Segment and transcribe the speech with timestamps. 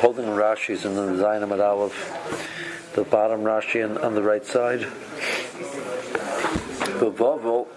[0.00, 4.80] holding Rashi's in the Zayin Amad Aleph, the bottom Rashi on, on the right side.
[6.98, 7.68] But Bavel,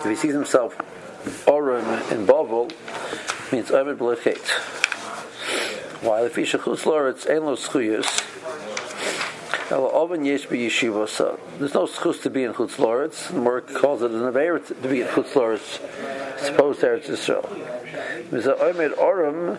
[0.00, 0.76] if he sees himself
[1.46, 2.72] Orim in Bavel,
[3.52, 4.48] means Omer B'lechet.
[6.02, 8.24] While if he's Shechutz Loretz, Ein Lo Schuyas,
[9.68, 13.34] there's no schus to be in Chutz Loretz.
[13.34, 15.80] Mark calls it an aver to be in Chutz Loretz,
[16.38, 18.30] supposed to Eretz Yisrael.
[18.30, 19.58] There's a Omer Orim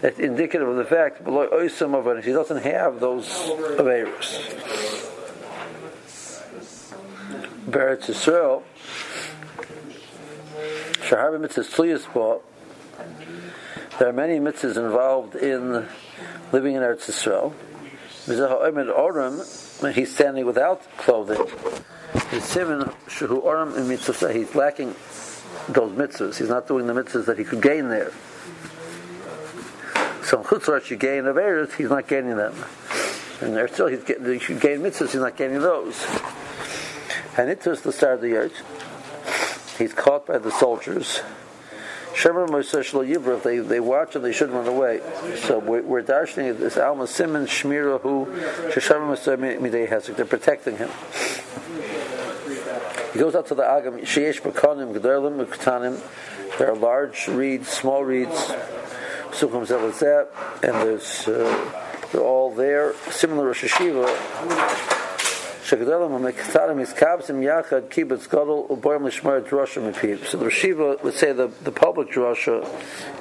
[0.00, 4.42] that's indicative of the fact below Oisam he doesn't have those averos.
[7.68, 8.62] Beretz Yisrael,
[11.40, 12.40] mitzvahs tliyas
[13.98, 15.88] There are many mitzvahs involved in
[16.52, 17.52] living in Eretz Yisrael.
[18.28, 21.44] Orim, he's standing without clothing.
[22.30, 22.56] He's
[24.54, 24.94] lacking
[25.68, 26.38] those mitzvahs.
[26.38, 28.12] He's not doing the mitzvahs that he could gain there.
[30.26, 32.52] Some chutzlar you gain errors, he's not gaining them.
[33.40, 36.04] And there still, he's getting, he should gain mitzvahs, he's not gaining those.
[37.36, 38.50] And it was the start of the year.
[39.78, 41.20] He's caught by the soldiers.
[42.16, 45.00] They, they watch and they shouldn't run away.
[45.36, 48.24] So we're, we're darshaning this Alma Simon Shmira who
[50.16, 50.90] They're protecting him.
[53.12, 56.00] He goes out to the Agam Sheyesh Bakanim Gedolim Mektanim.
[56.58, 58.50] There are large reeds, small reeds,
[59.36, 60.28] Sukham Zelazet,
[60.62, 62.94] and there's uh, they're all there.
[63.10, 64.06] Similar Rosh Hashiva.
[65.66, 65.84] So the
[70.44, 72.64] Rashiva would say the, the public drasha,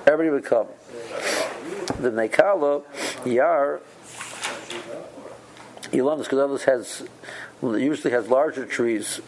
[0.05, 0.67] everybody would come.
[1.99, 2.83] The Nekala
[3.25, 3.81] Yar
[5.91, 7.03] Ilanis Gedolos has
[7.63, 9.21] usually has larger trees.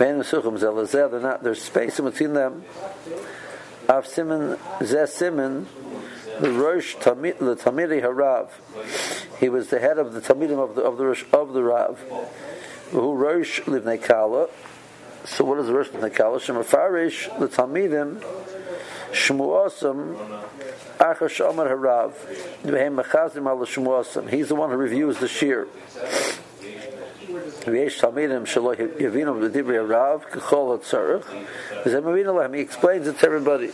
[0.00, 2.64] Man Mesuchim Zelazeh, they're not there's space in between them.
[3.88, 5.68] Av Simon Zeh Simon
[6.39, 8.49] the Rosh Tamid the Tamidi Harav.
[9.39, 11.99] He was the head of the Tamidim of the of the Rosh, of the Rav.
[12.91, 14.47] Who Rosh Livnei Kala.
[15.25, 16.39] So what is the Rosh Livnei Kala?
[16.39, 18.21] Shemafarish the Tamidim
[19.11, 20.15] Shmuasam
[20.97, 22.13] Achash Amar Harav.
[22.63, 24.29] Vehem Mechazim Al Shmuasam.
[24.29, 25.67] He's the one who reviews the Shir.
[27.67, 31.31] ויש תלמידים שלא יבינו בדברי הרב ככל הצורך
[31.85, 33.71] וזה מבין להם, he explains it to everybody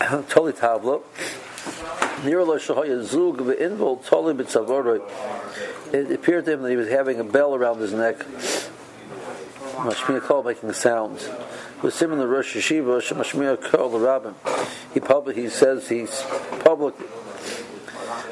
[4.04, 5.00] Toli B'tzavoroi.
[5.92, 8.18] It appeared to him that he was having a bell around his neck.
[9.84, 11.28] Mashmiya Kol making sounds.
[11.82, 14.34] With him in the Rosh Hashiva, Shemashmiya Kol the Rabbin.
[14.92, 16.22] He public, he says he's
[16.60, 16.94] public.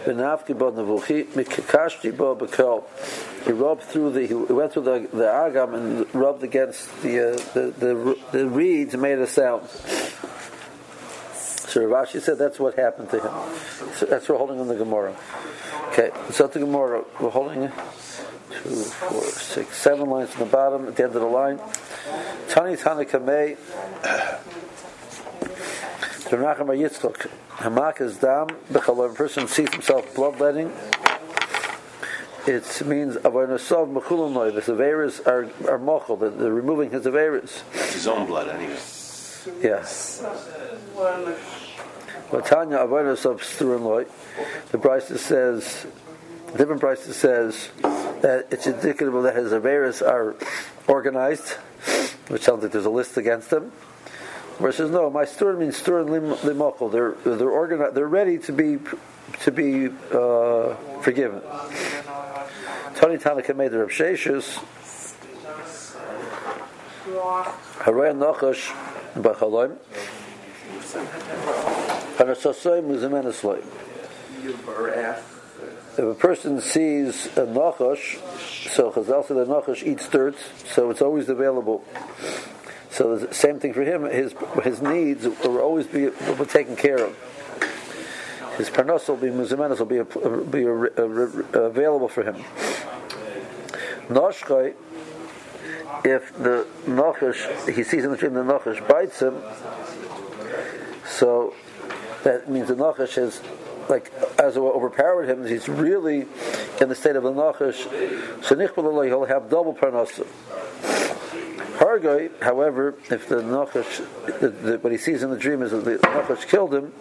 [0.04, 0.10] He
[3.52, 7.72] rubbed through the, he went through the, the agam and rubbed against the, uh, the,
[7.78, 9.68] the, the reeds made a sound.
[11.72, 13.32] So Rashi said that's what happened to him.
[13.94, 15.16] So that's what we're holding on the Gemara.
[15.88, 17.72] Okay, so the Gemara, we're holding
[18.50, 21.58] two, four, six, seven lines from the bottom at the end of the line.
[22.50, 23.56] Tani Tani Kamei.
[26.28, 27.30] Renachem Yitzchok.
[27.52, 28.48] Hamak is dam.
[28.70, 29.12] B'chalav.
[29.12, 30.70] A person sees himself bloodletting.
[32.46, 36.20] It means avonosov mechulam The averas are are mochel.
[36.20, 37.62] They're removing his averas.
[37.94, 38.76] His own blood, anyway.
[39.62, 40.22] Yes.
[42.40, 44.06] Tanya Avodas of Sturin
[44.70, 45.86] the Brisa says,
[46.56, 47.68] different Brisa says
[48.22, 50.34] that it's indicative that his Averas are
[50.88, 51.50] organized,
[52.28, 53.70] which sounds like there's a list against them.
[54.58, 56.90] Says, no, my Sturin means Sturin Limokal.
[56.90, 58.78] They're, they're organized, they're ready to be,
[59.40, 61.42] to be uh, forgiven.
[62.94, 64.58] Tony Tanaka made the Rav Sheshus,
[67.80, 68.72] Haray Nachash,
[69.14, 69.76] Bachaloim,
[75.98, 78.18] if a person sees a nachash,
[78.70, 80.36] so Chazal said the nachash eats dirt,
[80.72, 81.84] so it's always available.
[82.90, 84.04] So the same thing for him.
[84.04, 87.16] His his needs will always be, will be taken care of.
[88.56, 90.02] His parnos will be muzimenis will be
[90.50, 90.64] be
[91.58, 92.36] available for him.
[94.08, 94.74] Noshchai,
[96.04, 99.42] if the nachash he sees in the dream the nachash bites him,
[101.06, 101.54] so
[102.24, 103.40] that means the Nachash is
[103.88, 106.26] like as it overpowered him, he's really
[106.80, 108.44] in the state of the Nachash.
[108.44, 108.54] So
[109.08, 110.26] he'll have double parnasa.
[111.78, 115.84] Hargoy, however, if the Nachash, the, the, what he sees in the dream is that
[115.84, 116.92] the Nachash killed him,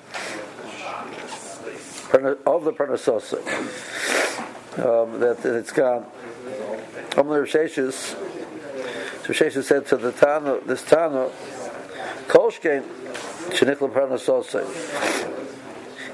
[2.45, 3.37] of the parnasasa,
[4.79, 6.05] um, that, that it's gone.
[7.17, 7.69] Amr said
[9.87, 11.29] to the Tana, this Tana,
[12.27, 12.83] Kolshkein.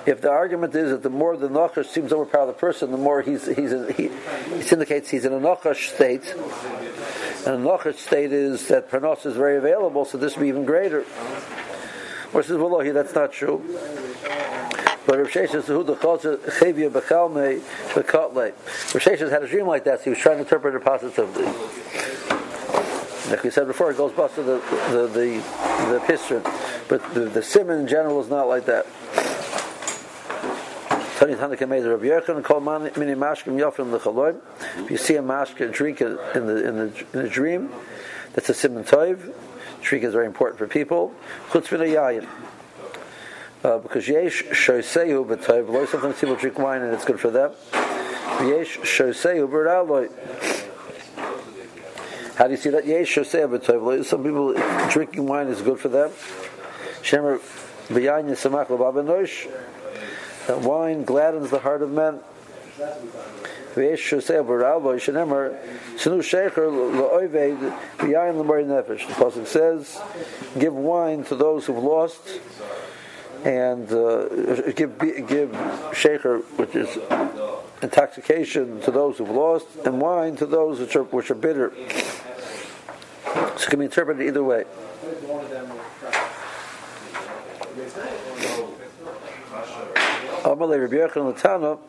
[0.07, 3.21] If the argument is that the more the Nachash seems overpower the person, the more
[3.21, 6.33] he's, he's he, he indicates he's in a Nachash state.
[7.45, 10.63] And a Nachash state is that Pranos is very available, so this would be even
[10.63, 11.03] greater.
[12.33, 13.61] Or says, well, that's not true.
[15.05, 15.19] But.
[18.93, 21.45] Rav Sheshes had a dream like that, so he was trying to interpret it positively.
[23.29, 24.57] Like we said before, it goes back to the
[24.91, 26.41] the the, the piston,
[26.87, 28.85] but the, the simon in general is not like that.
[31.17, 34.39] Tani Tanaka made the Rabbi Yechon called mini mashkim yofim lechaloim.
[34.77, 37.69] If you see a mashka drink in the in the in a dream,
[38.33, 39.33] that's a simon toiv.
[39.81, 41.13] Drink is very important for people.
[41.49, 42.27] Chutz min yayin.
[43.63, 45.87] Uh, because yesh shosehu b'toiv.
[45.89, 47.51] Sometimes people drink wine and it's good for them.
[48.47, 50.55] Yesh shosehu b'raloi.
[52.37, 52.85] How do you see that?
[54.05, 54.53] Some people
[54.89, 56.11] drinking wine is good for them.
[57.01, 57.41] Shemer.
[60.47, 62.19] That wine gladdens the heart of men.
[63.73, 63.81] The
[69.13, 69.99] Pasuk says,
[70.59, 72.39] give wine to those who've lost,
[73.45, 75.55] and uh, give give
[76.57, 76.97] which is
[77.81, 81.71] intoxication, to those who've lost, and wine to those which are which are bitter.
[83.57, 84.65] So it can be interpreted either way.
[90.43, 91.79] Amalei Rabbi Yechon Latana,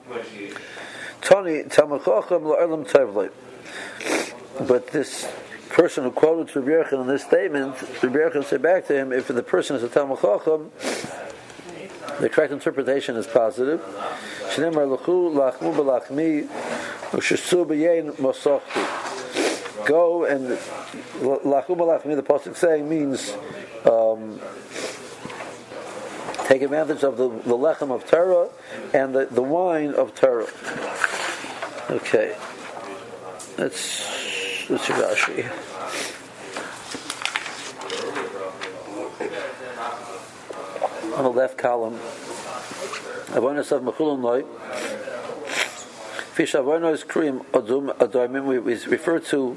[1.21, 3.31] Tony Tamachochem La'olam Tevlei.
[4.67, 5.31] But this
[5.69, 9.29] person who quoted Rabbi Yechon in this statement, Rabbi Yechon said back to him, if
[9.29, 10.71] the person is a Tamachochem,
[12.21, 13.81] the correct interpretation is positive.
[14.55, 16.49] Shnemar Lachu Lachmu B'Lachmi
[17.11, 19.18] Ushisu B'Yein Mosochti.
[19.87, 20.49] Go and
[21.21, 23.35] Lachu B'Lachmi, the Pasuk saying means
[23.85, 24.41] um,
[26.47, 28.49] take advantage of the, the lechem of Torah
[28.93, 30.49] and the, the wine of Torah.
[31.91, 32.37] Okay.
[33.57, 35.51] Let's see Rashi.
[41.17, 41.95] On the left column,
[43.35, 44.45] Avonis of Mechulam Loi.
[46.39, 49.57] Fish Avonis Kriyim Adum Adoimim, we refer to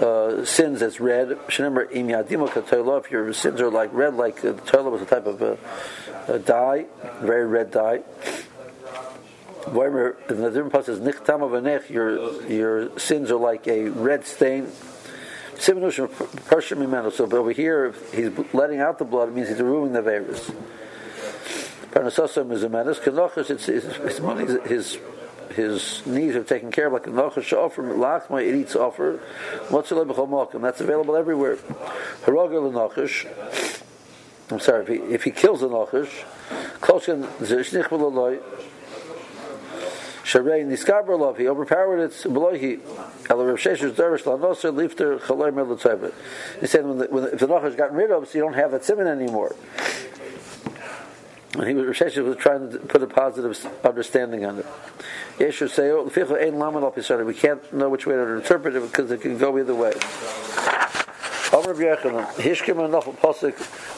[0.00, 1.28] uh, sins as red.
[1.46, 5.26] Shenemar Im Yadimo If your sins are like red, like the toilet was a type
[5.26, 5.56] of a,
[6.26, 6.86] a dye,
[7.20, 8.02] very red dye.
[9.64, 14.66] The different part says Nichtama Your your sins are like a red stain.
[15.60, 15.74] So
[17.32, 19.28] over here, if he's letting out the blood.
[19.28, 20.50] It means he's removing the virus.
[21.92, 22.98] Parnasosim is a menace.
[22.98, 24.98] Kenochas, it's his money, his
[25.58, 26.92] his needs are taken care of.
[26.92, 29.20] Like nochash offer, lachma it eats offer.
[30.54, 31.56] And that's available everywhere.
[32.24, 33.26] Harogel nochash.
[34.50, 36.24] I'm sorry if he, if he kills a nochash,
[36.80, 38.40] kolshin zishnich b'laloi.
[40.28, 41.38] Sharei niskaber love.
[41.38, 42.10] He overpowered it.
[42.12, 42.80] Belohi.
[43.30, 46.12] El Rav Sheshes dervish lanoser lifter chalei melatzayvet.
[46.60, 48.52] He said when the, when the, if the nochash gotten rid of, so you don't
[48.52, 49.56] have that simon anymore.
[51.54, 54.66] And he was Rosh was trying to put a positive understanding on it.
[55.38, 59.58] Yeshu say, oh, We can't know which way to interpret it because it can go
[59.58, 59.92] either way.
[61.50, 63.18] Hishkim and Nafal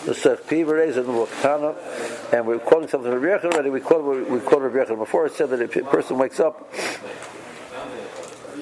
[0.04, 0.14] the
[2.32, 3.70] and we're quoting something from Rabbi already.
[3.70, 5.26] We quoted we quoted Rabbi before.
[5.26, 6.72] It said that if a person wakes up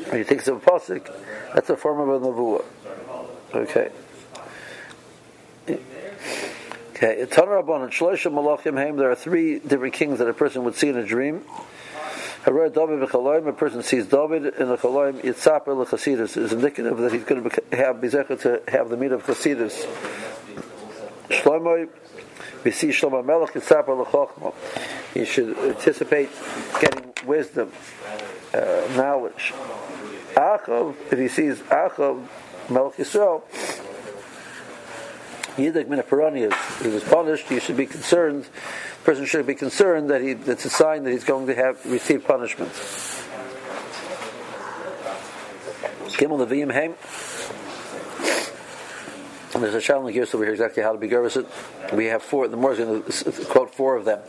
[0.07, 1.13] and he thinks of a pasuk,
[1.55, 2.65] that's a form of a nevuah.
[3.55, 3.91] Okay.
[7.01, 11.45] Okay, there are three different kings that a person would see in a dream.
[12.45, 17.77] A person sees David in the Chaloim, Yitzapar l'chasidus is indicative that he's going to
[17.77, 19.87] have Bizecha to have the meat of chasidus.
[21.29, 21.89] Shlomo,
[22.65, 24.53] we see Shlomo Melech Yitzapar l'chochma.
[25.15, 26.31] He should anticipate
[26.81, 27.71] getting wisdom,
[28.53, 29.55] uh, knowledge.
[30.35, 32.27] Achav, if he sees Achav,
[32.69, 33.43] Melech Yisrael,
[35.59, 35.99] Yidik min
[36.83, 40.65] he was punished, you should be concerned, the person should be concerned that he, that's
[40.65, 42.71] a sign that he's going to have receive punishment.
[46.17, 46.95] Gimel Nevi'im Haim.
[49.55, 51.47] And there's a challenge here, so we hear exactly how to be it.
[51.93, 54.21] We have four, the more is going to quote four of them.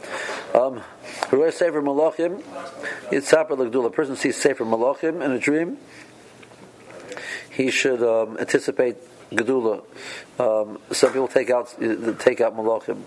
[0.56, 0.82] Um,
[1.30, 2.42] Sefer Malachim,
[3.12, 5.78] Yitzhak A person sees Sefer Malachim in a dream.
[7.52, 8.96] He should um, anticipate
[9.32, 9.84] Gedula.
[10.40, 11.70] Um, some people take out
[12.20, 13.02] take out Malachim.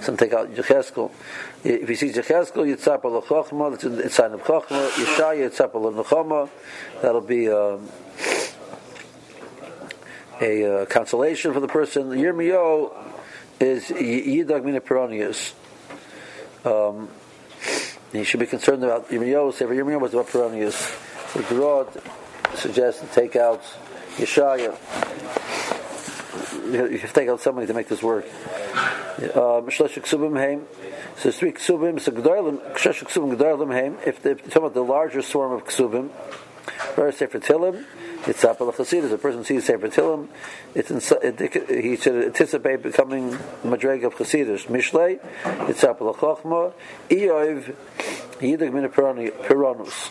[0.00, 1.10] Some take out Yecheskel.
[1.62, 4.88] If he sees Yecheskel, Yitzap al Chochma, that's a sign of Chochma.
[4.90, 6.50] Yeshaya, Yitzap al Nechama,
[7.00, 7.88] that'll be um,
[10.40, 12.10] a uh, consolation for the person.
[12.10, 12.92] Yirmiyo,
[13.60, 15.54] is Yidag Mina Peronius.
[16.64, 17.08] Um,
[18.12, 19.54] he should be concerned about Yirmiyahu.
[19.54, 21.32] Sefer Yirmiyahu was about Peronius.
[21.34, 21.88] The Gerard
[22.54, 23.62] suggests to take out
[24.16, 24.76] Yeshaya.
[26.64, 28.26] You have to take out somebody to make this work.
[28.26, 30.64] Uh, Ksubim
[31.16, 33.98] So three Ksubim, so G'daylim, Shlosh Ksubim G'daylim Heim.
[34.06, 36.10] If they're talking about the larger swarm of Ksubim,
[36.94, 37.84] Whereas Sefer Tilim,
[38.26, 39.12] it's Apel Chasidus.
[39.12, 40.28] A person sees Sefer Tilim,
[40.74, 43.32] it's in, he should anticipate becoming
[43.64, 44.66] Madreg of Chasidus.
[44.66, 45.18] Mishlei,
[45.68, 46.72] it's Apel Chachma,
[47.08, 47.74] Iyov,
[48.40, 50.10] Yidag Min Piranus.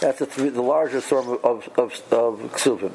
[0.00, 2.92] That's the, the larger swarm of, of, of, of Ksuvim.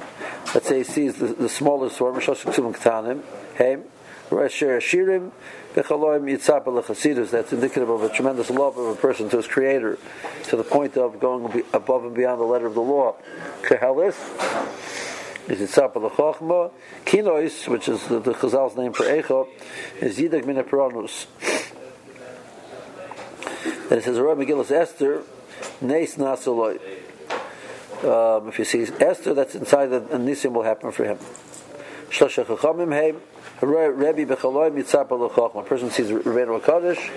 [0.53, 3.24] Let's say he sees the, the smaller swarm, Shosh Ksuvim Ktanim,
[3.57, 3.83] Heim,
[4.29, 5.31] Resher Shirim,
[5.75, 9.98] that's indicative of a tremendous love of a person to his creator,
[10.45, 13.15] to the point of going above and beyond the letter of the law.
[13.63, 14.15] Kehelis
[15.50, 16.72] is Yitzap Chochma.
[17.05, 19.48] Kinois, which is the, the Chazal's name for Echa,
[20.00, 21.25] is Yidak Min Peronus.
[23.89, 25.24] And it says, Rabbi Megillus Esther,
[25.83, 26.79] Neis Nasaloi.
[28.03, 31.17] Um, if you see Esther, that's inside the Nisim will happen for him.
[32.09, 33.21] Shlosha Chachamim Heim,
[33.61, 35.53] Rebbe Bechaloi Mitzap Alochach.
[35.53, 37.11] One person sees Rebbeinu Hakadosh.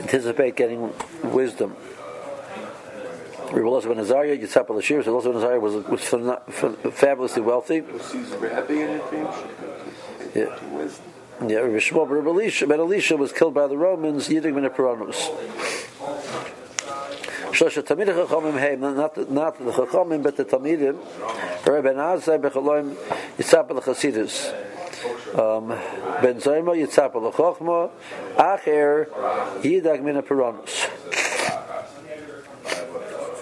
[0.00, 1.76] Anticipate getting wisdom.
[3.52, 7.82] Rebbe Elazar ben Azariah, Yitzhak Alashir, so Elazar ben Azariah was, was fabulously wealthy.
[10.34, 11.00] Yeah.
[11.46, 15.30] Yeah, but Rebbe Elisha, ben Elisha was killed by the Romans, Yidig ben Peronus.
[17.52, 20.98] Shlosha Tamid Chachamim Hey, not not the Chachamim, but the Tamidim.
[21.66, 22.94] Rabbi Azai Bechaloim
[23.38, 24.52] Yitzap L'Chasidus.
[25.34, 25.68] Um,
[26.20, 27.90] ben Zoma Yitzap L'Chachma
[28.36, 29.08] Acher
[29.62, 30.84] Yidag Mina Piranus.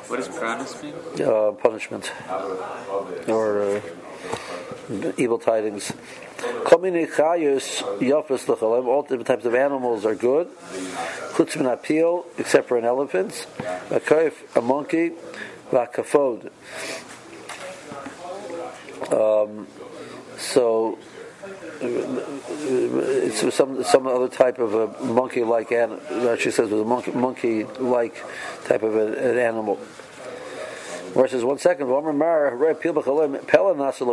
[0.08, 0.94] What does piranus mean?
[1.20, 2.12] Uh, punishment
[3.26, 5.92] or uh, evil tidings.
[6.38, 6.44] All
[9.02, 10.48] different types of animals are good.
[11.34, 13.46] Chutz min apil, except for an elephant.
[13.90, 14.00] A
[14.56, 15.12] a monkey.
[15.70, 16.50] Vakafod.
[19.12, 19.66] Um,
[20.36, 20.98] so
[21.80, 26.36] it's some some other type of a monkey-like animal.
[26.36, 28.16] She says it was a monkey, monkey-like
[28.64, 29.78] type of an animal.
[31.14, 31.88] Verses one second.
[31.88, 31.92] We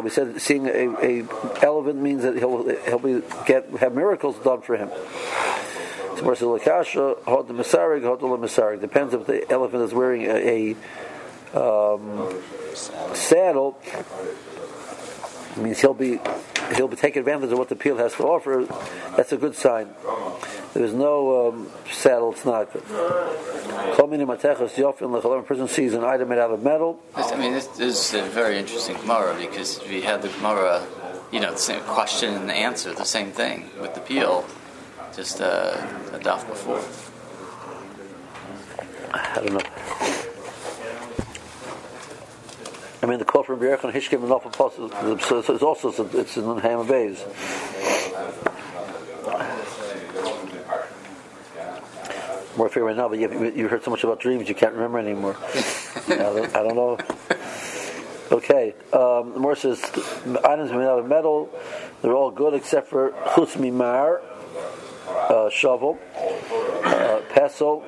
[0.09, 1.23] said seeing a, a
[1.63, 4.89] elephant means that he'll he'll be get have miracles done for him.
[8.79, 10.75] Depends if the elephant is wearing a,
[11.53, 12.41] a um,
[13.13, 13.77] saddle.
[15.57, 16.19] Means he'll be
[16.75, 18.67] he'll be taking advantage of what the peel has to offer.
[19.15, 19.89] That's a good sign.
[20.73, 22.83] There's no um, saddle, it's not good.
[22.91, 23.95] A
[25.43, 26.99] person sees an item made out of metal.
[27.15, 30.85] I mean, this, this is a very interesting Gemara because we had the Gemara,
[31.31, 34.45] you know, the same question and answer, the same thing with the peel,
[35.15, 35.77] just uh,
[36.11, 36.81] a daf before.
[39.13, 40.21] I don't know.
[43.05, 46.37] I mean, the call from Berach and Hishkim and Alpha Plus, so it's also it's
[46.37, 47.23] in the Ham Bays.
[52.57, 54.97] more fear right now, but you, you heard so much about dreams you can't remember
[54.97, 55.37] anymore.
[55.43, 56.97] I, don't, I don't know.
[58.31, 59.83] Okay, um, the more says
[60.43, 61.51] items made out of metal,
[62.01, 64.21] they're all good except for chutz mimar,
[65.29, 65.99] uh, shovel,
[66.83, 67.81] uh, pestle,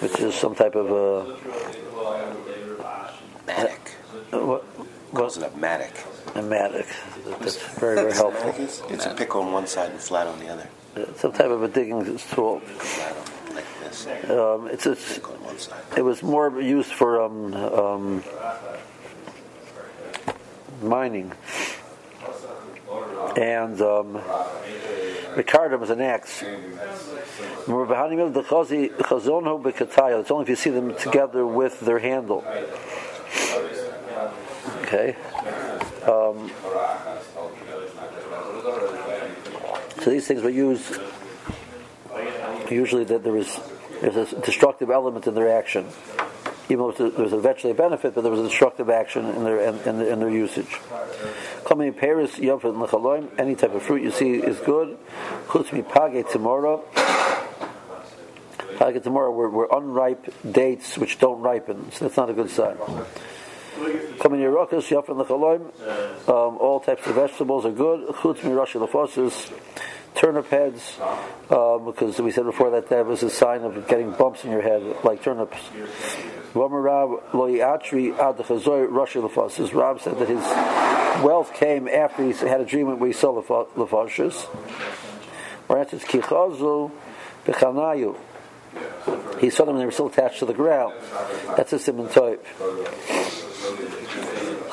[0.00, 1.83] which is some type of matic.
[4.34, 4.64] Uh, what?
[5.14, 5.94] Calls it a matic.
[6.34, 6.88] A matic.
[7.38, 8.52] That's very very helpful.
[8.90, 10.68] It's a pick on one side and flat on the other.
[11.16, 12.60] Some type of a digging tool.
[14.28, 15.20] Um, it's, it's,
[15.96, 18.24] it was more used for um, um,
[20.82, 21.32] mining.
[23.36, 24.20] And um,
[25.36, 26.42] Ricardo was an axe.
[26.42, 27.68] It's
[30.30, 32.44] only if you see them together with their handle.
[34.84, 35.16] Okay.
[36.02, 36.50] Um,
[40.02, 41.00] so these things were used
[42.70, 43.60] usually that there was
[44.02, 45.86] there's a destructive element in their action.
[46.68, 49.60] Even though there was eventually a benefit, but there was a destructive action in their
[49.60, 50.78] in, in, in their usage.
[51.64, 54.98] Coming in Paris, any type of fruit you see is good.
[55.46, 56.84] Chutz page tomorrow.
[58.78, 62.76] Page tomorrow were, were unripe dates which don't ripen, so that's not a good sign.
[64.20, 65.62] Coming Yerokas, Yafin Lechaloim,
[66.28, 68.08] um, all types of vegetables are good.
[68.16, 69.50] Chutz Mirashi Lefosis,
[70.14, 70.98] turnip heads,
[71.50, 74.62] um, because we said before that that was a sign of getting bumps in your
[74.62, 75.58] head, like turnips.
[76.54, 76.80] Rab
[80.00, 80.44] said that his
[81.24, 84.46] wealth came after he had a dream where he saw lefashis.
[85.68, 86.04] Or answer is.
[89.40, 90.94] He saw them and they were still attached to the ground.
[91.56, 92.46] That's a simon type.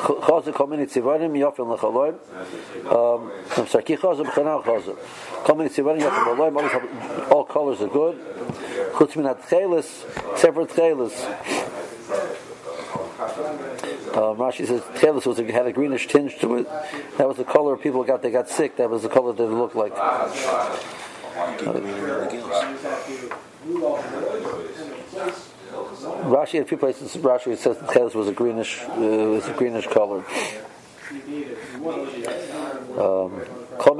[0.02, 2.16] Chazer kol mini tzivarim yofin lechaloim.
[2.92, 4.98] Um, I'm sorry, ki chazer b'chanal chazer.
[5.44, 7.32] Kol mini tzivarim yofin lechaloim.
[7.32, 8.18] All colors are good.
[8.94, 10.04] Chutz min ha-tchelis,
[10.40, 11.16] for tchelis.
[13.22, 16.68] Um, Rashi says tchelis was had a greenish tinge to it.
[17.18, 18.22] That was the color people got.
[18.22, 18.76] They got sick.
[18.78, 19.94] That was the color that looked like.
[26.24, 27.16] Rashi in a few places.
[27.18, 30.24] Rashi says the tchelis was a greenish, uh, was a greenish color.
[33.00, 33.42] Um.
[33.84, 33.94] I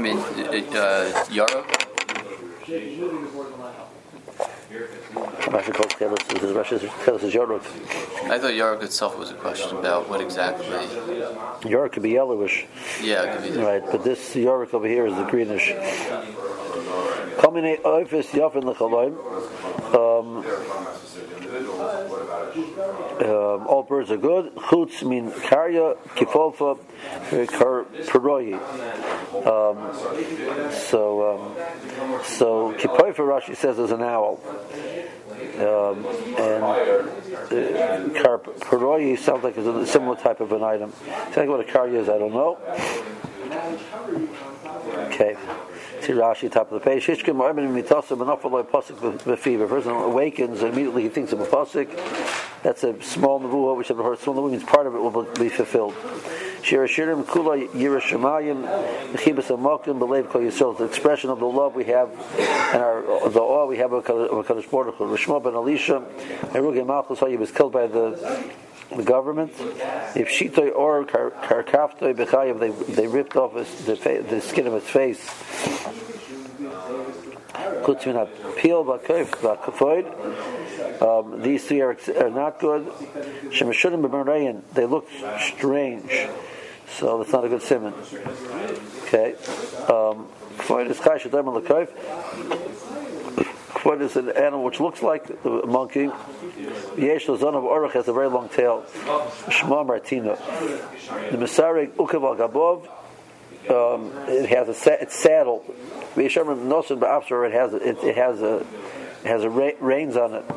[0.00, 1.64] mean, uh, Yarrow.
[4.70, 7.62] Rashi calls because Rashi says is yoruk.
[8.30, 10.66] I thought Yarrow itself was a question about what exactly.
[11.70, 12.66] Yoruk could be yellowish,
[13.02, 13.60] Yeah, it could be.
[13.60, 13.82] right?
[13.90, 15.72] But this yoruk over here is the greenish.
[17.38, 19.16] Komini oifis yafin lechaloim.
[19.88, 20.44] Um,
[23.24, 24.54] um, all birds are good.
[24.56, 26.78] Chutz mean karya, kifolfa,
[27.48, 28.54] kar peroyi.
[29.46, 29.76] Um,
[30.72, 34.40] so, um, so Rashi says is an owl.
[35.58, 36.04] Um,
[36.36, 37.08] and uh,
[38.60, 40.92] peroyi sounds like a similar type of an item.
[41.00, 42.58] Exactly what a karya is, I don't know.
[45.10, 45.36] Okay.
[46.00, 47.06] See Rashi, top of the page.
[47.06, 49.64] Shishkim Marmin Mitasim and Pasik Befiv.
[49.64, 51.88] A person awakens and immediately he thinks of a Pasik.
[52.62, 55.94] That's a small nevuah which I've heard small means part of it will be fulfilled.
[56.62, 60.76] Shir Kula Yerushalayim Mechibas Amakim Belev Kol Yisrael.
[60.78, 64.70] The expression of the love we have and our the awe we have of Kadosh
[64.70, 65.04] Baruch Hu.
[65.04, 66.04] Rishma ben Elisha
[66.52, 68.52] Eruge Malchus he was killed by the
[68.90, 69.52] the government.
[70.16, 74.84] If Shitoi or Karkaftoi Bechayev, they they ripped off his, the, the skin of his
[74.84, 75.20] face.
[81.00, 82.86] Um, these three are, are not good.
[83.50, 86.28] Shemashudim B'Merayin, they look strange.
[86.96, 87.94] So that's not a good simon.
[89.04, 89.34] Okay.
[89.88, 90.26] Um,
[90.58, 91.88] Kfoid is Chai Shadam Lakoif.
[93.68, 96.10] Kfoid is an animal which looks like a monkey.
[96.96, 98.84] Yesh Lazon of Orach has a very long tail.
[99.50, 100.36] Shema Martina.
[101.30, 102.88] The Masarig Ukav al Gabov.
[103.70, 105.64] Um, it has a it's saddled.
[106.14, 108.56] Yeshem Nosid Ba'afsar it has it, it has a
[109.24, 110.48] it has a reins on it.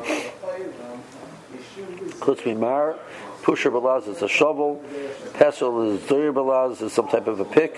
[2.20, 2.98] Chutz.
[3.42, 4.82] Pusher Balaz is a shovel.
[5.34, 7.74] Pesel is Dur Balaz is some type of a pick.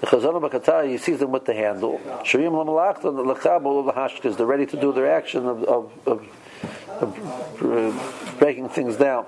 [0.00, 2.00] The Chazon Bakatah, he sees them with the handle.
[2.24, 5.64] Shirim Lamalach and the Lachabul of the Hashkas, they're ready to do their action of,
[5.64, 9.26] of, of, uh, breaking things down.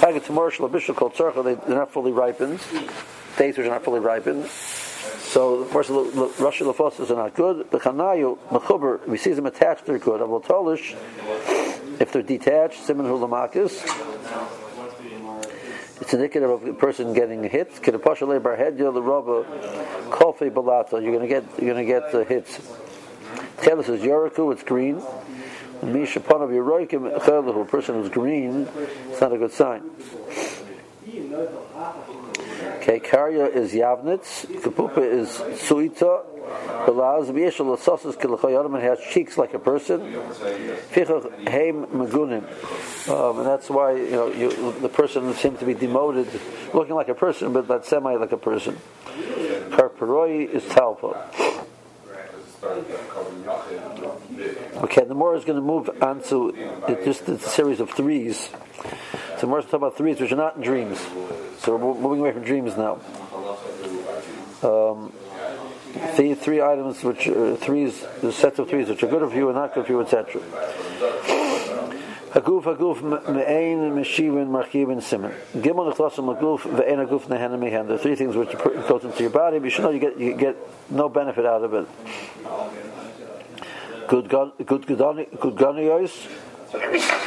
[0.00, 2.60] Hagat Tamorshal Bishop called Tzarcha, they're not fully ripened.
[3.36, 4.46] Dates which are not fully ripened.
[4.46, 7.70] So, of course, Rashi Lafosas are not good.
[7.70, 10.20] The Chanayu, Mechuber, we see them attached, they're good.
[10.20, 10.94] Tolish,
[12.00, 13.82] if they're detached, Simon Hulamakis,
[16.02, 17.70] it's indicative of a person getting hit.
[17.76, 19.44] Kedapasha bar head the rubber
[20.10, 21.00] kofi balata.
[21.00, 22.58] You're gonna get you're gonna get the hits.
[23.58, 25.00] Chelis is Yoriku, it's green.
[25.80, 28.68] And Misha Panav Yeroikim Chelahu, a person who's green,
[29.10, 29.82] it's not a good sign.
[32.82, 36.24] Okay, Karya is Yavnitz, Kapupa is Suita,
[36.84, 40.00] Belaz Vieshal Sosas Kilachoyarim has cheeks like a person.
[40.90, 42.42] Fichach Heim Magunim.
[43.08, 46.26] Um, and that's why you know you, the person seems to be demoted,
[46.74, 48.76] looking like a person, but not semi like a person.
[49.70, 51.22] Karparoi is Talpa.
[54.82, 56.52] Okay, the more is going to move on to
[57.04, 58.50] just a series of threes.
[59.38, 60.98] So more is talk about threes, which are not in dreams.
[61.62, 62.94] So we're moving away from dreams now.
[64.68, 65.12] Um,
[66.16, 69.48] the three items which are threes, the sets of threes which are good for you
[69.48, 70.40] and not good for you, etc.
[72.32, 75.32] Haguf haguf me'ein meshivin marchivin simon.
[75.54, 77.86] Gimel nechlosim haguf ve'ein haguf nehen mehen.
[77.86, 78.50] The three things which
[78.88, 80.56] goes into your body, but you should know you get you get
[80.90, 81.86] no benefit out of it.
[84.08, 86.26] Good good good good ganios,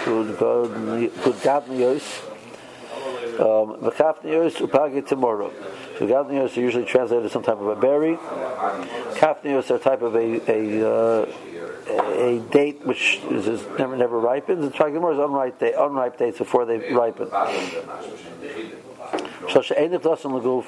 [0.04, 2.35] good good gadnios.
[3.40, 5.52] Um, V'chafnios upagi tomorrow.
[6.00, 8.16] So gadnios are usually translated as some type of a berry.
[9.16, 11.26] Kafnios are a type of a a, uh,
[12.18, 14.64] a date which is, is never never ripens.
[14.64, 17.30] And Tragimor is unripe, day, unripe dates before they ripen.
[19.52, 20.66] So she'enif lasan leguf.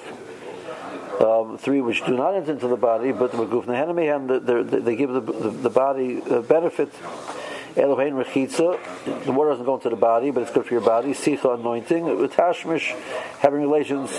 [1.18, 5.50] Um, three which do not enter into the body, but the they give the, the,
[5.50, 6.94] the body benefit
[7.78, 11.10] Elohein rechitza, the water doesn't go into the body, but it's good for your body.
[11.10, 12.06] Sicha, anointing.
[12.30, 12.96] Tashmish,
[13.38, 14.10] having relations.
[14.10, 14.18] They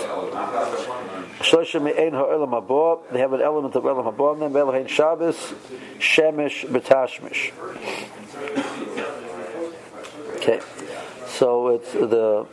[3.19, 4.53] have an element of olam haba in them.
[4.53, 5.35] Elohein Shabbos,
[5.99, 7.51] Shemesh, betashmish.
[10.37, 10.61] Okay,
[11.27, 12.47] so it's the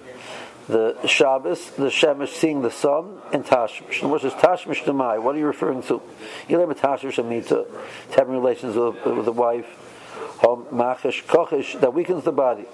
[0.69, 4.03] the Shabbos, the Shemesh seeing the sun, and Tashmish.
[4.03, 5.23] And what is Tashmish Demai?
[5.23, 6.03] What are you referring to?
[6.49, 7.67] Yilem Tashmish Amita,
[8.17, 9.86] having relations with, with the wife.
[10.43, 12.67] Machish Kochish, that weakens the body.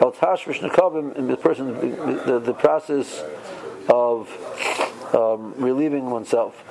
[0.00, 1.74] El Tashmish Nekavim, in the person,
[2.26, 3.22] the, the process
[3.88, 4.28] of
[5.14, 6.62] um, relieving oneself.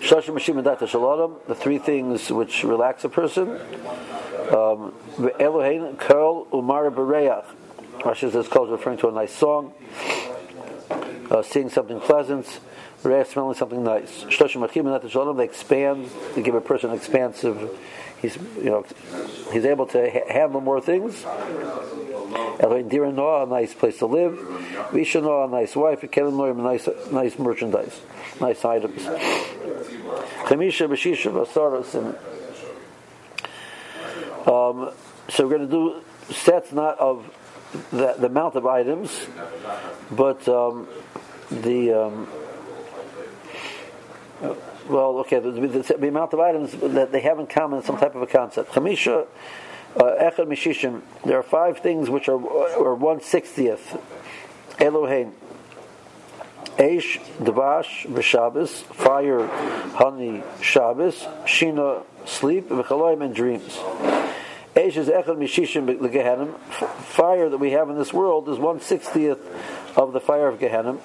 [0.00, 3.50] The three things which relax a person.
[3.50, 7.44] Um, Elohein Karl Umar Bereach.
[8.00, 9.72] Rashi says Karl is referring to a nice song,
[11.30, 12.60] uh, seeing something pleasant,
[13.06, 14.24] Bereach smelling something nice.
[14.24, 17.78] They expand, they give a person expansive,
[18.20, 18.84] he's, you know,
[19.52, 21.24] he's able to ha- handle more things.
[23.14, 24.32] Noah, a nice place to live.
[24.90, 26.02] Visha Noah, a nice wife.
[26.16, 28.00] Noah, nice, nice merchandise,
[28.40, 29.02] nice items.
[30.46, 32.16] Chamisha Bashisha Basaros and
[34.48, 34.90] um,
[35.28, 35.72] so we're going to
[36.28, 37.32] do sets not of
[37.90, 39.26] the, the amount of items,
[40.10, 40.88] but um,
[41.50, 42.28] the um,
[44.40, 48.14] well, okay, the, the, the, amount of items that they have in common some type
[48.14, 48.72] of a concept.
[48.72, 49.26] Chamisha,
[49.96, 51.02] uh, Echad Mishishim.
[51.24, 53.96] There are five things which are or one sixtieth.
[54.78, 55.32] Elohein.
[56.76, 59.46] Eish, Dvash, B'Shabbos, fire,
[59.96, 61.14] honey, Shabbos,
[61.46, 63.78] Shina, sleep, V'chaloim, and dreams.
[64.74, 66.58] Eish is Echad Mishishim the Gehenim.
[66.58, 69.40] Fire that we have in this world is one sixtieth
[69.96, 71.00] of the fire of Gehenim.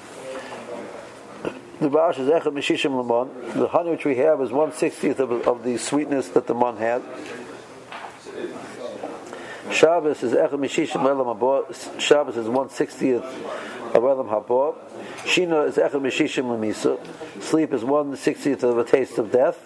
[1.81, 3.31] The Bash is Echad Mishishim Lamon.
[3.59, 6.77] The honey which we have is one sixtieth of, of the sweetness that the mon
[6.77, 7.01] had.
[9.71, 11.99] Shabbos is Echad Mishishim Elam Haba.
[11.99, 14.75] Shabbos is one sixtieth of Elam Haba.
[15.23, 16.99] Shina is Echad Mishishim Lamisa.
[17.41, 19.57] Sleep is one sixtieth of a taste of death.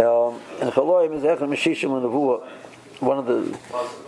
[0.00, 2.48] Um, and Chaloim is Echad Meshishim Nevuah.
[2.98, 3.42] One of the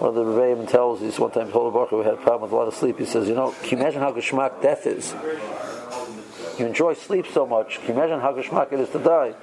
[0.01, 2.53] one of the Rebbeim tells us one time told Baruch who had a problem with
[2.53, 2.99] a lot of sleep.
[2.99, 5.15] He says, you know, can you imagine how geschmack death is?
[6.59, 7.81] You enjoy sleep so much.
[7.81, 9.35] Can you imagine how geschmack it is to die?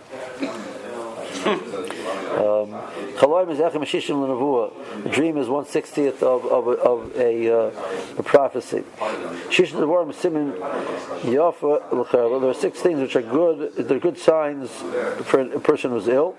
[3.19, 5.05] Chaloim is Echem Meshishim L'Nevuah.
[5.05, 7.71] A dream is one sixtieth of, of, of a, uh,
[8.17, 8.83] a prophecy.
[9.49, 10.53] Shishim Devorim Simin
[11.23, 12.41] Yafa.
[12.41, 13.75] There are six things which are good.
[13.75, 16.35] They're good signs for a person who's ill.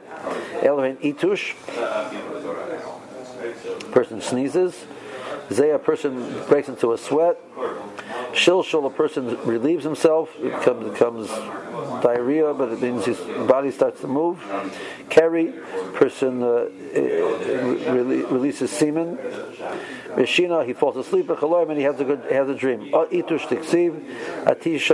[0.62, 1.54] Elohim Itush.
[3.92, 4.86] Person sneezes.
[5.52, 7.38] Zay, a person breaks into a sweat.
[8.32, 10.34] Shilshul, a person relieves himself.
[10.38, 11.28] It becomes, becomes
[12.02, 14.42] diarrhea, but it means his body starts to move.
[15.08, 15.52] Carry,
[15.94, 19.16] person uh, re- releases semen.
[20.16, 22.92] Rishina, he falls asleep and he has a good has a dream.
[22.92, 24.90] Itush tiksiv, atish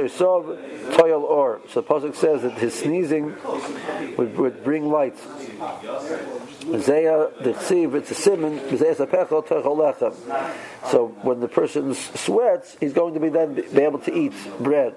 [0.92, 1.60] toyal or.
[1.68, 3.36] So the pasuk says that his sneezing
[4.16, 5.16] would, would bring light.
[6.70, 8.58] Zeya diksiv, it's a simon.
[10.90, 14.94] So when the person sweats, he's going to be then be able to eat bread.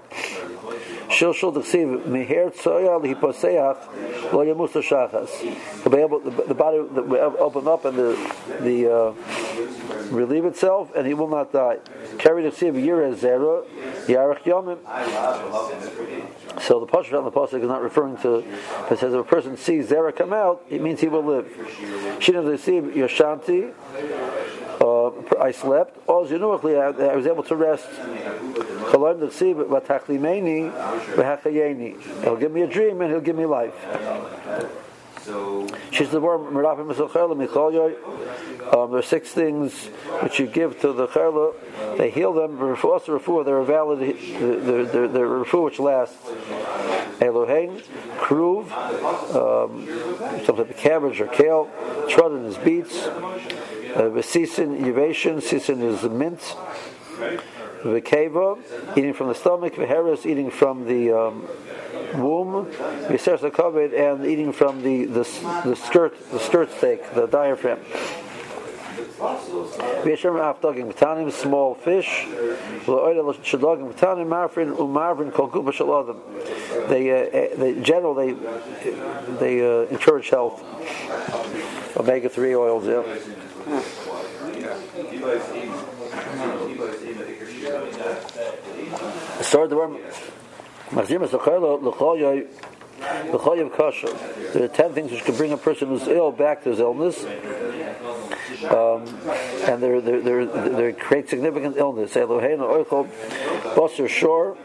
[1.19, 1.33] To
[5.89, 8.15] be able, the, the body will open up and the
[8.61, 9.13] the uh,
[10.09, 11.79] relieve itself, and he will not die.
[12.17, 13.65] Carry Diksiv Yireh Zera
[14.05, 14.79] Yarech Yomim.
[16.61, 18.37] So the pasuk on the pasuk is not referring to.
[18.89, 21.45] It says if a person sees Zera come out, it means he will live.
[22.19, 23.73] Shina Diksiv Yoshanti.
[25.39, 25.97] I slept.
[26.07, 26.23] All
[27.11, 27.87] I was able to rest.
[32.23, 33.73] He'll give me a dream and he'll give me life.
[35.23, 36.51] So she's the word
[38.73, 39.73] um, There are six things
[40.21, 41.53] which you give to the cherla.
[41.97, 42.57] They heal them.
[42.57, 43.99] They're a valid.
[43.99, 46.17] They're, they're, they're refuah which lasts.
[47.19, 47.81] Elohein,
[48.17, 48.69] kruv,
[49.33, 49.87] um,
[50.45, 51.69] some type of cabbage or kale.
[52.09, 53.07] Trodden is beets.
[53.95, 55.39] Uh, sisin, yivation.
[55.39, 56.55] Sisin is mint.
[57.83, 58.57] V'keva,
[58.97, 61.47] eating from the stomach, v'heres, eating from the um,
[62.15, 62.65] womb,
[63.07, 65.23] v'ser covered, and eating from the, the,
[65.65, 67.79] the skirt, the skirt steak, the diaphragm.
[70.03, 72.25] V'tanim, small fish,
[72.85, 75.49] v'oyle shadogim v'tanim, marfrin, umarvin, kol.
[76.87, 78.31] They, uh, they, general, they,
[79.39, 80.63] they uh, encourage health.
[81.95, 83.42] Omega-3 oils, yeah.
[89.41, 90.01] Start the word
[90.89, 92.47] Mesachayla L'chol Yoy
[92.99, 94.53] V'choyev.
[94.53, 97.23] There are ten things which can bring a person who's ill back to his illness.
[98.69, 99.07] Um,
[99.65, 102.15] and they they they create significant illness.
[102.15, 103.07] Eloheinu oichol
[103.75, 104.57] basar shore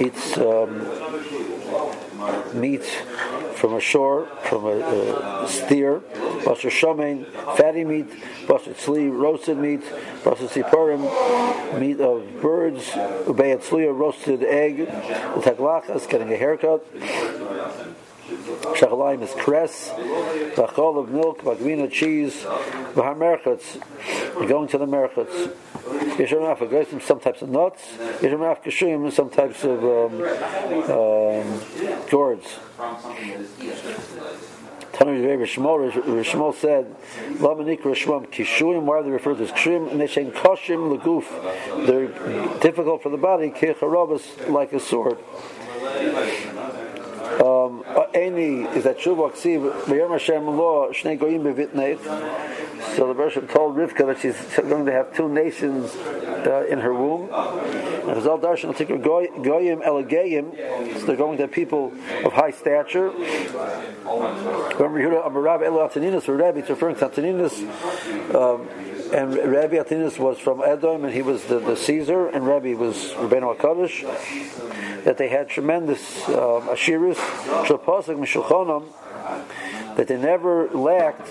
[0.00, 0.88] eats um,
[2.60, 3.02] meat
[3.64, 4.76] from a shore, from a,
[5.44, 6.00] a steer,
[6.44, 7.24] basar shomein,
[7.56, 8.10] fatty meat,
[8.46, 9.80] basar tzli, roasted meat,
[10.22, 11.00] basar sipurim,
[11.80, 12.90] meat of birds,
[13.24, 14.86] ubei tzli, roasted egg,
[15.40, 16.84] taglachas, getting a haircut.
[18.24, 22.44] Shachalayim is cress, bachol of milk, bagvina cheese,
[22.94, 23.78] bahar merchutz,
[24.48, 25.50] going to the merchutz.
[26.16, 27.82] Yishamaf agresim, some types of nuts.
[28.20, 30.22] Yishamaf kashuyim, some types of um,
[30.90, 31.60] um,
[32.08, 32.46] gourds.
[34.94, 36.94] Rishmol, said,
[37.34, 39.50] Lamanik Rishmom Kishuyim, why they referred to as?
[39.66, 41.24] And they say Koshim Laguf.
[41.86, 42.08] They're
[42.60, 45.18] difficult for the body, Kecharabas, like a sword.
[47.24, 51.98] Um, Any is that Shuv Aksiv V'Yom Hashem Lo Shnei Goyim Bevitneit.
[52.96, 55.96] So the Bershom told Rivka that she's going to have two nations
[56.46, 57.22] uh, in her womb.
[57.22, 60.98] And Chazal Darshan her Goyim Elegayim.
[60.98, 61.92] So they're going to people
[62.24, 63.10] of high stature.
[63.10, 67.60] Remember Yehuda Amarav El Antoninus or Rabbi, referring to Antoninus.
[68.34, 68.68] Um,
[69.12, 73.12] and Rabbi Antoninus was from Edom, and he was the, the Caesar, and Rabbi was
[73.12, 75.04] Rabbeinu HaKadosh.
[75.04, 77.18] That they had tremendous um, ashiris,
[79.96, 81.28] that they never lacked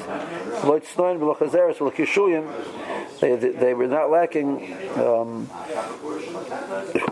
[1.78, 3.20] v'lokishuyim.
[3.20, 5.50] They, they were not lacking um,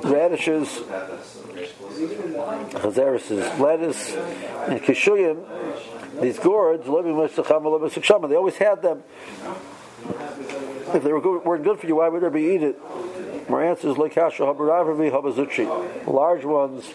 [0.04, 0.68] radishes,
[2.70, 5.46] chazeres is lettuce, and kishuyim.
[6.22, 9.04] These gourds, they always had them.
[10.94, 12.80] If they were good, weren't good for you, why would there be eat it?
[13.50, 13.98] My answer is
[15.12, 15.68] habazuchi.
[16.08, 16.86] Large ones.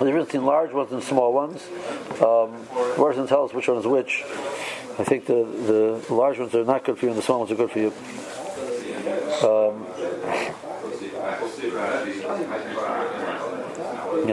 [0.00, 1.62] The difference large ones and small ones.
[2.22, 4.24] Um, doesn't tell us which one is which.
[4.98, 7.52] I think the, the large ones are not good for you and the small ones
[7.52, 7.92] are good for you.
[9.46, 9.86] Um,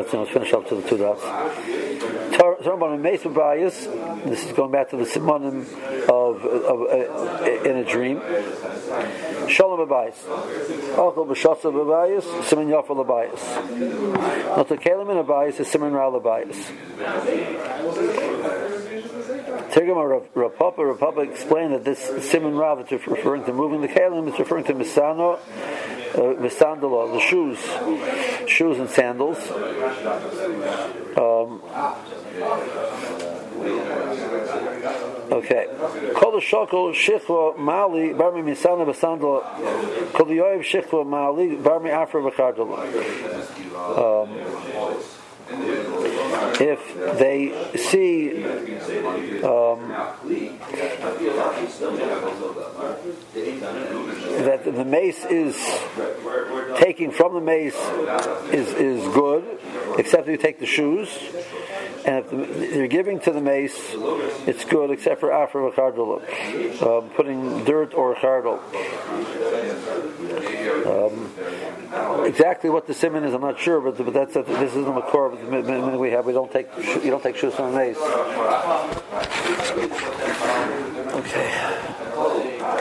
[0.10, 1.22] so let's finish up to the two dots.
[4.26, 5.66] This is going back to the simonim
[6.44, 8.22] of, of uh, in a dream.
[9.48, 10.16] Shalom abayis.
[10.96, 12.44] Alchol b'shasa b'bayis.
[12.44, 14.58] Simin yafal abayis.
[14.58, 16.56] Not the kelim in abayis is simin ral abayis.
[19.72, 24.28] Tirgama Rapapa Rapapa explained that this simin rav is referring to moving the kelim.
[24.28, 25.40] It's referring to misano
[26.18, 27.60] the sandal, the shoes,
[28.48, 29.38] shoes and sandals.
[31.18, 31.62] Um,
[35.32, 35.68] Okay.
[36.16, 39.44] Kol shokol shichva mali barmi misana basandal.
[40.14, 42.78] Kol yoyev shichva mali barmi afra v'chardala.
[43.98, 44.30] Um,
[46.60, 46.80] if
[47.20, 48.44] they see
[49.44, 49.80] um,
[54.44, 55.56] that the mace is
[56.78, 57.78] taking from the mace
[58.52, 59.46] is, is good,
[59.98, 61.08] except if you take the shoes.
[62.08, 62.26] And
[62.64, 63.78] if you're giving to the mace,
[64.48, 68.60] it's good except for after um, putting dirt or chardal.
[70.88, 74.92] Um, exactly what the simon is, I'm not sure, but, but that's this is the
[74.92, 76.26] makor of the minute we have.
[76.26, 77.98] We don't take you don't take shoes from the mace.
[81.14, 82.07] Okay.